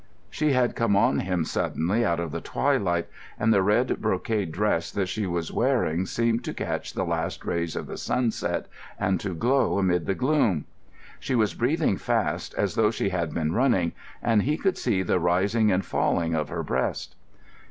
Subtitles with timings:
[0.31, 3.07] She had come on him suddenly out of the twilight,
[3.39, 7.75] and the red brocade dress that she was wearing seemed to catch the last rays
[7.75, 8.65] of the sunset,
[8.99, 10.65] and to glow amid the gloom.
[11.19, 13.91] She was breathing fast as though she had been running,
[14.23, 17.15] and he could see the rising and falling of her breast.